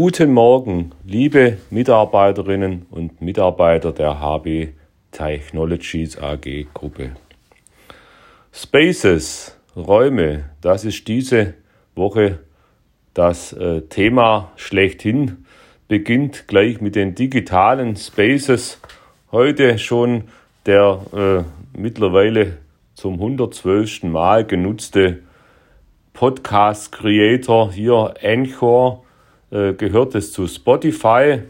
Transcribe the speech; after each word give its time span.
Guten 0.00 0.32
Morgen, 0.32 0.92
liebe 1.04 1.58
Mitarbeiterinnen 1.70 2.86
und 2.88 3.20
Mitarbeiter 3.20 3.90
der 3.90 4.20
HB 4.20 4.68
Technologies 5.10 6.16
AG 6.16 6.68
Gruppe. 6.72 7.16
Spaces, 8.52 9.58
Räume, 9.74 10.50
das 10.60 10.84
ist 10.84 11.08
diese 11.08 11.54
Woche 11.96 12.38
das 13.12 13.52
äh, 13.54 13.80
Thema 13.88 14.52
schlechthin. 14.54 15.44
Beginnt 15.88 16.46
gleich 16.46 16.80
mit 16.80 16.94
den 16.94 17.16
digitalen 17.16 17.96
Spaces. 17.96 18.80
Heute 19.32 19.80
schon 19.80 20.28
der 20.66 21.00
äh, 21.12 21.76
mittlerweile 21.76 22.58
zum 22.94 23.14
112. 23.14 24.04
Mal 24.04 24.44
genutzte 24.44 25.24
Podcast 26.12 26.92
Creator 26.92 27.72
hier 27.72 28.14
Anchor 28.22 29.02
gehört 29.50 30.14
es 30.14 30.32
zu 30.32 30.46
Spotify, 30.46 31.40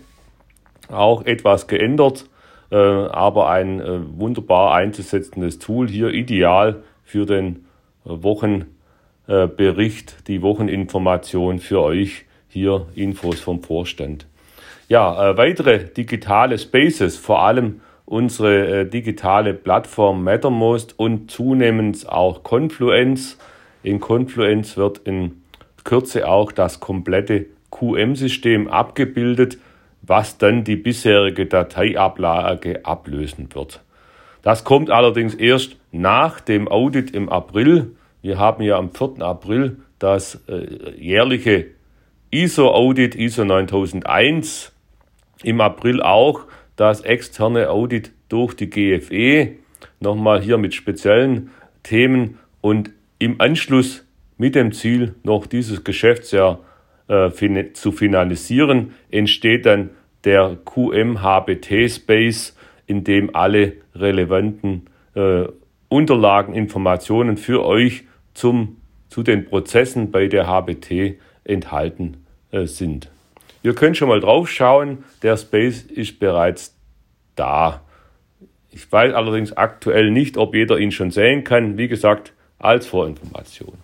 auch 0.91 1.27
etwas 1.27 1.66
geändert, 1.66 2.27
äh, 2.70 2.77
aber 2.77 3.48
ein 3.48 3.80
äh, 3.80 4.00
wunderbar 4.18 4.74
einzusetzendes 4.74 5.59
Tool 5.59 5.88
hier 5.88 6.10
ideal 6.10 6.82
für 7.02 7.24
den 7.24 7.64
Wochenbericht, 8.04 10.28
die 10.28 10.42
Wocheninformation 10.42 11.59
für 11.59 11.80
euch 11.80 12.26
hier 12.48 12.87
Infos 12.95 13.40
vom 13.40 13.62
Vorstand. 13.62 14.26
Ja, 14.88 15.37
weitere 15.37 15.84
digitale 15.84 16.59
Spaces, 16.59 17.18
vor 17.18 17.42
allem 17.42 17.82
unsere 18.06 18.87
digitale 18.87 19.52
Plattform 19.52 20.24
Mattermost 20.24 20.98
und 20.98 21.30
zunehmend 21.30 22.09
auch 22.09 22.42
Confluence. 22.42 23.37
In 23.82 24.01
Confluence 24.01 24.78
wird 24.78 25.02
in 25.04 25.42
Kürze 25.84 26.26
auch 26.26 26.52
das 26.52 26.80
komplette 26.80 27.45
QM-System 27.70 28.68
abgebildet, 28.68 29.58
was 30.02 30.38
dann 30.38 30.64
die 30.64 30.76
bisherige 30.76 31.46
Dateiablage 31.46 32.84
ablösen 32.84 33.48
wird. 33.54 33.82
Das 34.43 34.65
kommt 34.65 34.90
allerdings 34.90 35.34
erst 35.34 35.76
nach 35.93 36.40
dem 36.40 36.68
Audit 36.68 37.10
im 37.10 37.28
April. 37.28 37.93
Wir 38.23 38.38
haben 38.38 38.62
ja 38.62 38.76
am 38.76 38.90
4. 38.90 39.20
April 39.20 39.78
das 39.98 40.40
äh, 40.48 40.93
jährliche 40.96 41.66
ISO-Audit, 42.30 43.15
ISO 43.15 43.45
9001. 43.45 44.73
Im 45.43 45.60
April 45.60 46.02
auch 46.02 46.46
das 46.76 47.00
externe 47.00 47.71
Audit 47.71 48.12
durch 48.28 48.54
die 48.54 48.71
GFE. 48.71 49.52
Nochmal 50.00 50.40
hier 50.40 50.59
mit 50.59 50.74
speziellen 50.74 51.50
Themen 51.82 52.38
und 52.60 52.90
im 53.18 53.40
Anschluss 53.40 54.04
mit 54.37 54.54
dem 54.54 54.73
Ziel, 54.73 55.15
noch 55.24 55.46
dieses 55.46 55.82
Geschäftsjahr 55.82 56.60
äh, 57.09 57.30
zu 57.73 57.92
finalisieren, 57.92 58.95
entsteht 59.10 59.66
dann 59.66 59.90
der 60.24 60.56
QM-HBT-Space, 60.64 62.56
in 62.87 63.04
dem 63.04 63.34
alle 63.34 63.74
relevanten 63.95 64.87
äh, 65.15 65.44
Unterlagen, 65.88 66.54
Informationen 66.54 67.37
für 67.37 67.65
euch 67.65 68.04
zum, 68.34 68.76
zu 69.09 69.22
den 69.22 69.47
Prozessen 69.47 70.10
bei 70.10 70.26
der 70.26 70.47
HBT 70.47 71.19
enthalten 71.44 72.25
äh, 72.50 72.66
sind. 72.66 73.10
Ihr 73.62 73.75
könnt 73.75 73.97
schon 73.97 74.09
mal 74.09 74.20
drauf 74.20 74.48
schauen, 74.50 75.04
der 75.22 75.37
Space 75.37 75.82
ist 75.82 76.20
bereits 76.20 76.76
da. 77.34 77.82
Ich 78.70 78.91
weiß 78.91 79.15
allerdings 79.15 79.53
aktuell 79.53 80.10
nicht, 80.10 80.37
ob 80.37 80.54
jeder 80.54 80.78
ihn 80.78 80.93
schon 80.93 81.10
sehen 81.10 81.43
kann. 81.43 81.78
Wie 81.78 81.88
gesagt, 81.88 82.32
als 82.59 82.87
Vorinformation. 82.87 83.78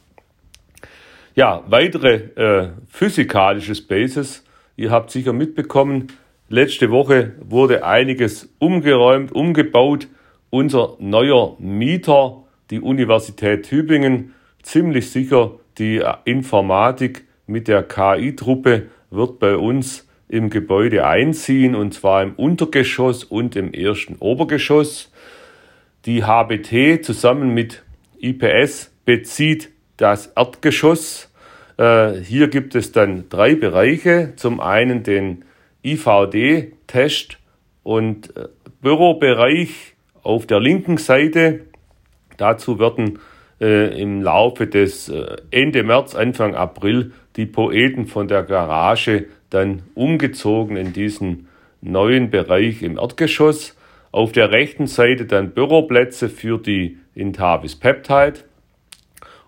Ja, 1.36 1.64
weitere 1.66 2.14
äh, 2.36 2.68
physikalische 2.88 3.74
Spaces. 3.74 4.44
Ihr 4.76 4.92
habt 4.92 5.10
sicher 5.10 5.32
mitbekommen, 5.32 6.08
letzte 6.48 6.92
Woche 6.92 7.32
wurde 7.40 7.84
einiges 7.84 8.54
umgeräumt, 8.60 9.32
umgebaut. 9.32 10.06
Unser 10.50 10.96
neuer 11.00 11.56
Mieter, 11.58 12.44
die 12.70 12.80
Universität 12.80 13.64
Tübingen, 13.68 14.32
ziemlich 14.62 15.10
sicher 15.10 15.58
die 15.78 16.00
Informatik 16.24 17.24
mit 17.48 17.66
der 17.66 17.82
KI-Truppe 17.82 18.86
wird 19.10 19.40
bei 19.40 19.56
uns 19.56 20.08
im 20.28 20.50
Gebäude 20.50 21.04
einziehen 21.04 21.74
und 21.74 21.94
zwar 21.94 22.22
im 22.22 22.34
Untergeschoss 22.34 23.24
und 23.24 23.56
im 23.56 23.72
ersten 23.72 24.16
Obergeschoss. 24.20 25.12
Die 26.06 26.22
HBT 26.22 27.04
zusammen 27.04 27.52
mit 27.52 27.82
IPS 28.20 28.92
bezieht 29.04 29.73
das 29.96 30.28
Erdgeschoss. 30.36 31.30
Äh, 31.76 32.14
hier 32.14 32.48
gibt 32.48 32.74
es 32.74 32.92
dann 32.92 33.28
drei 33.28 33.54
Bereiche. 33.54 34.32
Zum 34.36 34.60
einen 34.60 35.02
den 35.02 35.44
IVD-Test 35.82 37.38
und 37.82 38.36
äh, 38.36 38.48
Bürobereich 38.80 39.94
auf 40.22 40.46
der 40.46 40.60
linken 40.60 40.96
Seite. 40.96 41.60
Dazu 42.36 42.78
werden 42.78 43.18
äh, 43.60 44.00
im 44.00 44.22
Laufe 44.22 44.66
des 44.66 45.08
äh, 45.08 45.36
Ende 45.50 45.82
März, 45.82 46.14
Anfang 46.14 46.54
April 46.54 47.12
die 47.36 47.46
Poeten 47.46 48.06
von 48.06 48.28
der 48.28 48.42
Garage 48.42 49.26
dann 49.50 49.82
umgezogen 49.94 50.76
in 50.76 50.92
diesen 50.92 51.48
neuen 51.80 52.30
Bereich 52.30 52.82
im 52.82 52.98
Erdgeschoss. 52.98 53.76
Auf 54.10 54.32
der 54.32 54.50
rechten 54.50 54.86
Seite 54.86 55.26
dann 55.26 55.50
Büroplätze 55.50 56.28
für 56.28 56.58
die 56.58 56.98
Intavis 57.14 57.76
Peptide 57.76 58.40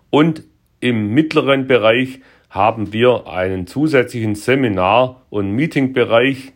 und 0.09 0.43
im 0.79 1.13
mittleren 1.13 1.67
Bereich 1.67 2.19
haben 2.49 2.93
wir 2.93 3.27
einen 3.27 3.67
zusätzlichen 3.67 4.35
Seminar- 4.35 5.23
und 5.29 5.51
Meetingbereich. 5.51 6.53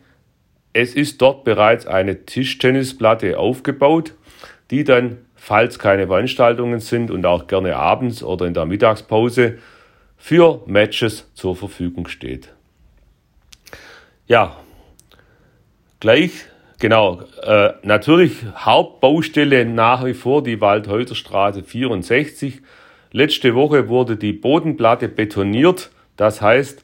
Es 0.72 0.94
ist 0.94 1.20
dort 1.20 1.44
bereits 1.44 1.86
eine 1.86 2.24
Tischtennisplatte 2.24 3.38
aufgebaut, 3.38 4.14
die 4.70 4.84
dann, 4.84 5.18
falls 5.34 5.78
keine 5.78 6.06
Veranstaltungen 6.06 6.80
sind 6.80 7.10
und 7.10 7.26
auch 7.26 7.46
gerne 7.46 7.76
abends 7.76 8.22
oder 8.22 8.46
in 8.46 8.54
der 8.54 8.64
Mittagspause, 8.64 9.58
für 10.16 10.62
Matches 10.66 11.28
zur 11.34 11.56
Verfügung 11.56 12.06
steht. 12.06 12.54
Ja, 14.28 14.56
gleich, 15.98 16.46
genau, 16.78 17.22
äh, 17.42 17.72
natürlich 17.82 18.36
Hauptbaustelle 18.56 19.64
nach 19.64 20.04
wie 20.04 20.14
vor 20.14 20.42
die 20.44 20.60
Waldhäuserstraße 20.60 21.64
64 21.64 22.62
Letzte 23.14 23.54
Woche 23.54 23.88
wurde 23.88 24.16
die 24.16 24.32
Bodenplatte 24.32 25.08
betoniert. 25.08 25.90
Das 26.16 26.40
heißt, 26.40 26.82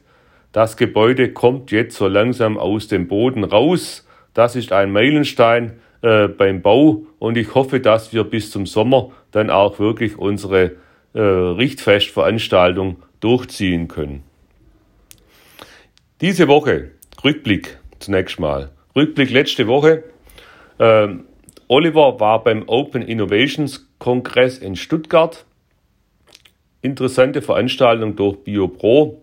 das 0.51 0.77
Gebäude 0.77 1.33
kommt 1.33 1.71
jetzt 1.71 1.97
so 1.97 2.07
langsam 2.07 2.59
aus 2.59 2.87
dem 2.87 3.07
Boden 3.07 3.43
raus. 3.43 4.07
Das 4.35 4.55
ist 4.55 4.71
ein 4.71 4.91
Meilenstein 4.91 5.79
äh, 6.03 6.27
beim 6.27 6.61
Bau 6.61 7.03
und 7.17 7.35
ich 7.35 7.55
hoffe, 7.55 7.79
dass 7.79 8.13
wir 8.13 8.23
bis 8.25 8.51
zum 8.51 8.67
Sommer 8.67 9.09
dann 9.31 9.49
auch 9.49 9.79
wirklich 9.79 10.19
unsere 10.19 10.73
äh, 11.13 11.19
Richtfestveranstaltung 11.19 12.97
durchziehen 13.19 13.87
können. 13.87 14.21
Diese 16.21 16.47
Woche, 16.47 16.91
Rückblick 17.23 17.79
zunächst 17.99 18.39
mal. 18.39 18.69
Rückblick 18.95 19.31
letzte 19.31 19.65
Woche. 19.67 20.03
Ähm, 20.77 21.25
Oliver 21.67 22.19
war 22.19 22.43
beim 22.43 22.63
Open 22.67 23.01
Innovations 23.01 23.87
Kongress 23.97 24.59
in 24.59 24.75
Stuttgart 24.75 25.45
interessante 26.81 27.41
Veranstaltung 27.41 28.15
durch 28.15 28.37
BioPro. 28.37 29.21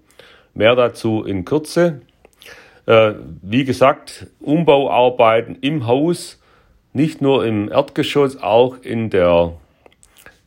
Mehr 0.54 0.74
dazu 0.74 1.24
in 1.24 1.44
Kürze. 1.44 2.00
Äh, 2.86 3.14
wie 3.42 3.64
gesagt, 3.64 4.26
Umbauarbeiten 4.40 5.58
im 5.60 5.86
Haus, 5.86 6.40
nicht 6.92 7.20
nur 7.20 7.44
im 7.44 7.70
Erdgeschoss, 7.70 8.42
auch 8.42 8.78
in 8.80 9.10
der, 9.10 9.52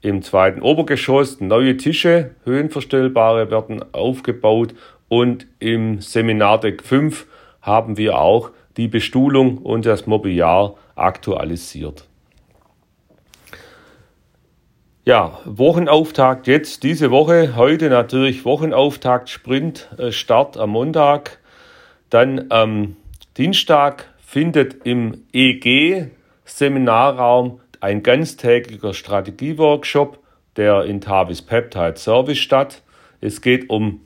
im 0.01 0.23
zweiten 0.23 0.61
Obergeschoss. 0.61 1.41
Neue 1.41 1.77
Tische, 1.77 2.31
höhenverstellbare 2.45 3.51
werden 3.51 3.83
aufgebaut 3.91 4.73
und 5.09 5.47
im 5.59 6.01
Seminardeck 6.01 6.83
5 6.83 7.27
haben 7.61 7.97
wir 7.97 8.17
auch 8.17 8.51
die 8.77 8.87
Bestuhlung 8.87 9.57
und 9.59 9.85
das 9.85 10.07
Mobiliar 10.07 10.75
aktualisiert. 10.95 12.08
Ja, 15.09 15.39
Wochenauftakt 15.43 16.45
jetzt 16.45 16.83
diese 16.83 17.09
Woche. 17.09 17.55
Heute 17.55 17.89
natürlich 17.89 18.45
Wochenauftakt, 18.45 19.27
Sprint, 19.27 19.89
äh, 19.97 20.11
Start 20.11 20.55
am 20.55 20.69
Montag. 20.69 21.39
Dann 22.11 22.51
am 22.51 22.95
Dienstag 23.35 24.05
findet 24.19 24.85
im 24.85 25.23
EG 25.33 26.09
Seminarraum 26.45 27.59
ein 27.79 28.03
ganztägiger 28.03 28.93
Strategieworkshop 28.93 30.19
der 30.57 30.83
Intavis 30.83 31.41
Peptide 31.41 31.97
Service 31.97 32.37
statt. 32.37 32.83
Es 33.19 33.41
geht 33.41 33.71
um 33.71 34.01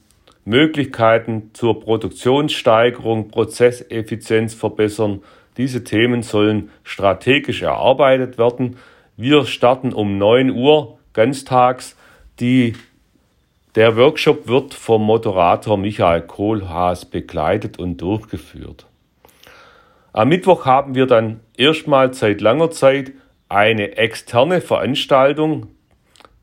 Möglichkeiten 0.45 1.49
zur 1.51 1.81
Produktionssteigerung, 1.81 3.27
Prozesseffizienz 3.27 4.53
verbessern. 4.53 5.21
Diese 5.57 5.83
Themen 5.83 6.21
sollen 6.23 6.69
strategisch 6.85 7.61
erarbeitet 7.61 8.37
werden. 8.37 8.77
Wir 9.15 9.45
starten 9.45 9.93
um 9.93 10.17
9 10.17 10.49
Uhr 10.49 10.97
ganztags. 11.13 11.95
Die 12.39 12.73
Der 13.75 13.95
Workshop 13.95 14.47
wird 14.47 14.73
vom 14.73 15.03
Moderator 15.03 15.77
Michael 15.77 16.23
Kohlhaas 16.23 17.05
begleitet 17.05 17.77
und 17.77 17.97
durchgeführt. 17.97 18.87
Am 20.13 20.29
Mittwoch 20.29 20.65
haben 20.65 20.95
wir 20.95 21.05
dann 21.05 21.41
erstmal 21.55 22.11
seit 22.15 22.41
langer 22.41 22.71
Zeit 22.71 23.11
eine 23.49 23.97
externe 23.97 24.61
Veranstaltung 24.61 25.67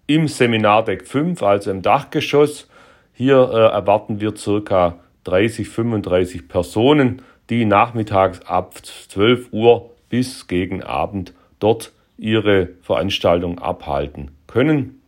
im 0.07 0.29
Seminardeck 0.29 1.09
5, 1.09 1.43
also 1.43 1.73
im 1.73 1.83
Dachgeschoss. 1.83 2.69
Hier 3.13 3.51
äh, 3.53 3.73
erwarten 3.73 4.21
wir 4.21 4.37
circa 4.37 5.01
30, 5.25 5.69
35 5.69 6.47
Personen, 6.47 7.23
die 7.49 7.65
nachmittags 7.65 8.43
ab 8.43 8.75
12 8.85 9.49
Uhr 9.53 9.91
bis 10.09 10.47
gegen 10.47 10.85
Abend 10.85 11.33
dort 11.59 11.93
ihre 12.21 12.69
Veranstaltung 12.83 13.59
abhalten 13.59 14.31
können. 14.47 15.01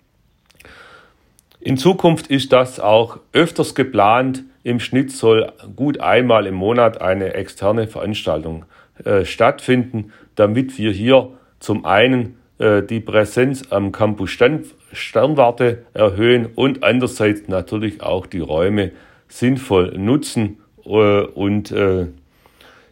In 1.61 1.77
Zukunft 1.77 2.27
ist 2.27 2.53
das 2.53 2.81
auch 2.81 3.21
öfters 3.33 3.77
geplant. 3.77 4.43
Im 4.65 4.81
Schnitt 4.81 5.13
soll 5.13 5.53
gut 5.77 6.01
einmal 6.01 6.47
im 6.47 6.55
Monat 6.55 7.01
eine 7.01 7.35
externe 7.35 7.87
Veranstaltung 7.87 8.65
äh, 9.05 9.25
stattfinden, 9.25 10.13
damit 10.35 10.77
wir 10.79 10.91
hier 10.91 11.31
zum 11.61 11.85
einen 11.85 12.39
äh, 12.59 12.83
die 12.83 13.01
Präsenz 13.01 13.65
am 13.71 13.93
Campus 13.93 14.31
Stern 14.31 14.65
Sternwarte 14.93 15.87
erhöhen 15.95 16.47
und 16.55 16.85
andererseits 16.85 17.49
natürlich 17.49 18.03
auch 18.03 18.27
die 18.27 18.41
Räume 18.41 18.93
sinnvoll 19.29 19.97
nutzen 19.97 20.59
äh, 20.85 21.23
und 21.23 21.73
äh, 21.73 22.09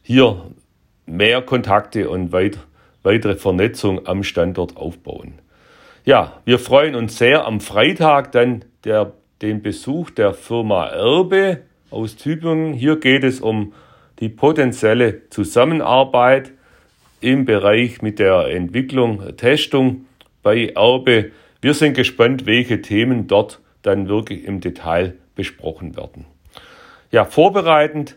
hier 0.03 0.47
mehr 1.05 1.43
Kontakte 1.43 2.09
und 2.09 2.33
weit, 2.33 2.59
weitere 3.03 3.37
Vernetzung 3.37 4.07
am 4.07 4.23
Standort 4.23 4.77
aufbauen. 4.77 5.35
Ja, 6.05 6.41
wir 6.45 6.59
freuen 6.59 6.95
uns 6.95 7.19
sehr 7.19 7.47
am 7.47 7.61
Freitag 7.61 8.33
dann 8.33 8.65
der 8.85 9.13
den 9.43 9.63
Besuch 9.63 10.11
der 10.11 10.35
Firma 10.35 10.87
Erbe 10.87 11.63
aus 11.91 12.17
Tübingen. 12.17 12.75
Hier 12.75 12.97
geht 12.97 13.25
es 13.25 13.41
um 13.41 13.73
die 14.19 14.29
potenzielle 14.29 15.29
Zusammenarbeit 15.31 16.53
im 17.21 17.45
Bereich 17.45 18.03
mit 18.03 18.19
der 18.19 18.49
Entwicklung, 18.49 19.37
Testung 19.37 20.07
bei 20.43 20.69
Erbe. 20.69 21.33
Wir 21.63 21.75
sind 21.75 21.95
gespannt, 21.95 22.47
welche 22.47 22.83
Themen 22.83 23.27
dort 23.27 23.61
dann 23.83 24.09
wirklich 24.09 24.45
im 24.45 24.61
Detail 24.61 25.17
besprochen 25.35 25.97
werden. 25.97 26.27
Ja, 27.11 27.25
vorbereitend 27.25 28.17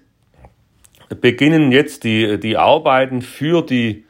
beginnen 1.22 1.72
jetzt 1.72 2.04
die, 2.04 2.40
die 2.40 2.58
Arbeiten 2.58 3.22
für 3.22 3.62
die 3.62 4.04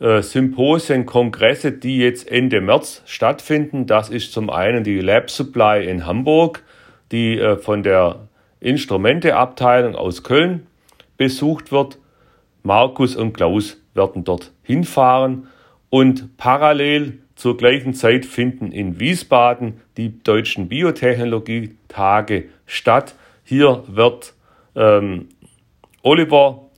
Symposien, 0.00 1.04
Kongresse, 1.04 1.72
die 1.72 1.98
jetzt 1.98 2.30
Ende 2.30 2.62
März 2.62 3.02
stattfinden. 3.04 3.86
Das 3.86 4.08
ist 4.08 4.32
zum 4.32 4.48
einen 4.48 4.82
die 4.82 5.00
Lab 5.00 5.30
Supply 5.30 5.84
in 5.86 6.06
Hamburg, 6.06 6.62
die 7.12 7.38
äh, 7.38 7.56
von 7.56 7.82
der 7.82 8.28
Instrumenteabteilung 8.60 9.94
aus 9.94 10.22
Köln 10.22 10.66
besucht 11.18 11.70
wird. 11.70 11.98
Markus 12.62 13.14
und 13.14 13.34
Klaus 13.34 13.78
werden 13.94 14.24
dort 14.24 14.52
hinfahren 14.62 15.48
und 15.90 16.36
parallel 16.38 17.18
zur 17.34 17.56
gleichen 17.56 17.94
Zeit 17.94 18.24
finden 18.24 18.72
in 18.72 19.00
Wiesbaden 19.00 19.80
die 19.96 20.22
deutschen 20.22 20.68
Biotechnologie-Tage 20.68 22.44
statt. 22.64 23.14
Hier 23.44 23.82
wird 23.86 24.34
ähm, 24.76 25.28
Oliver 26.02 26.69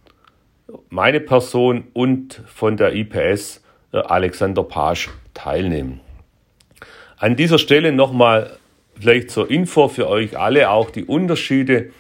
meine 0.89 1.21
Person 1.21 1.85
und 1.93 2.43
von 2.47 2.77
der 2.77 2.95
IPS 2.95 3.63
äh, 3.93 3.99
Alexander 3.99 4.63
Pasch 4.63 5.11
teilnehmen. 5.35 6.01
An 7.17 7.37
dieser 7.37 7.59
Stelle 7.59 7.93
nochmal 7.93 8.59
vielleicht 8.99 9.31
zur 9.31 9.51
Info 9.51 9.89
für 9.89 10.09
euch 10.09 10.39
alle 10.39 10.71
auch 10.71 10.91
die 10.91 11.05
Unterschiede 11.05 11.91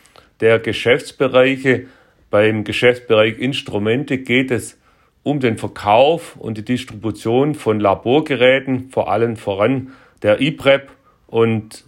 der 0.40 0.58
Geschäftsbereiche. 0.58 1.86
Beim 2.30 2.64
Geschäftsbereich 2.64 3.38
Instrumente 3.38 4.18
geht 4.18 4.50
es 4.50 4.78
um 5.22 5.38
den 5.38 5.58
Verkauf 5.58 6.36
und 6.36 6.58
die 6.58 6.64
Distribution 6.64 7.54
von 7.54 7.78
Laborgeräten, 7.78 8.90
vor 8.90 9.10
allem 9.10 9.36
voran 9.36 9.92
der 10.22 10.40
ePrep 10.40 10.90
und 11.26 11.84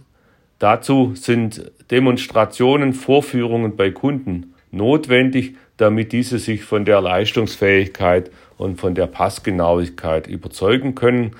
dazu 0.59 1.13
sind 1.15 1.71
Demonstrationen, 1.91 2.93
Vorführungen 2.93 3.75
bei 3.75 3.91
Kunden 3.91 4.53
notwendig, 4.71 5.55
damit 5.77 6.11
diese 6.11 6.39
sich 6.39 6.63
von 6.63 6.85
der 6.85 7.01
Leistungsfähigkeit 7.01 8.31
und 8.57 8.79
von 8.79 8.95
der 8.95 9.07
Passgenauigkeit 9.07 10.27
überzeugen 10.27 10.95
können. 10.95 11.35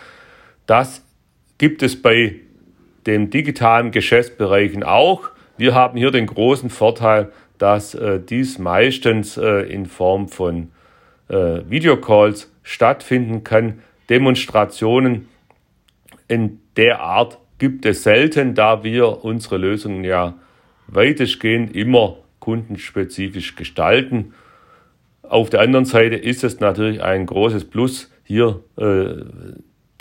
Das 0.65 1.03
gibt 1.57 1.83
es 1.83 2.01
bei 2.01 2.35
den 3.05 3.29
digitalen 3.29 3.91
Geschäftsbereichen 3.91 4.83
auch. 4.83 5.29
Wir 5.57 5.73
haben 5.73 5.97
hier 5.97 6.11
den 6.11 6.25
großen 6.25 6.69
Vorteil, 6.69 7.31
dass 7.57 7.95
äh, 7.95 8.19
dies 8.19 8.59
meistens 8.59 9.37
äh, 9.37 9.61
in 9.71 9.85
Form 9.85 10.27
von 10.27 10.71
äh, 11.29 11.61
Videocalls 11.69 12.51
stattfinden 12.63 13.43
kann. 13.43 13.81
Demonstrationen 14.09 15.29
in 16.27 16.59
der 16.75 16.99
Art 16.99 17.37
gibt 17.57 17.85
es 17.85 18.03
selten, 18.03 18.55
da 18.55 18.83
wir 18.83 19.23
unsere 19.23 19.57
Lösungen 19.57 20.03
ja 20.03 20.33
weitestgehend 20.87 21.75
immer 21.75 22.17
kundenspezifisch 22.39 23.55
gestalten. 23.55 24.33
Auf 25.23 25.49
der 25.49 25.61
anderen 25.61 25.85
Seite 25.85 26.15
ist 26.15 26.43
es 26.43 26.59
natürlich 26.59 27.01
ein 27.01 27.25
großes 27.25 27.65
Plus, 27.65 28.11
hier 28.23 28.61
äh, 28.77 29.23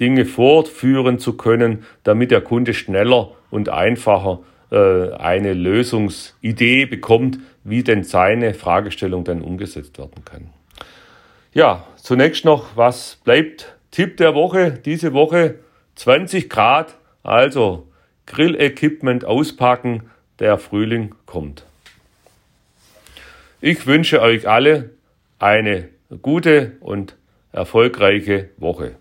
Dinge 0.01 0.25
fortführen 0.25 1.19
zu 1.19 1.37
können, 1.37 1.85
damit 2.03 2.31
der 2.31 2.41
Kunde 2.41 2.75
schneller 2.75 3.33
und 3.51 3.69
einfacher 3.69 4.41
äh, 4.71 5.13
eine 5.13 5.55
Lösungsidee 5.55 6.87
bekommt, 6.87 7.39
wie 7.63 7.83
denn 7.83 8.03
seine 8.03 8.55
Fragestellung 8.55 9.25
dann 9.25 9.41
umgesetzt 9.41 9.99
werden 9.99 10.25
kann. 10.25 10.51
Ja, 11.53 11.87
zunächst 11.97 12.45
noch, 12.45 12.77
was 12.77 13.21
bleibt? 13.25 13.77
Tipp 13.91 14.17
der 14.17 14.35
Woche, 14.35 14.73
diese 14.73 15.13
Woche 15.13 15.61
20 15.95 16.51
Grad, 16.51 16.97
also 17.23 17.87
Grillequipment 18.27 19.25
auspacken, 19.25 20.11
der 20.41 20.59
Frühling 20.59 21.15
kommt. 21.27 21.65
Ich 23.61 23.87
wünsche 23.87 24.21
euch 24.21 24.49
alle 24.49 24.91
eine 25.39 25.89
gute 26.23 26.73
und 26.81 27.17
erfolgreiche 27.53 28.51
Woche. 28.57 28.97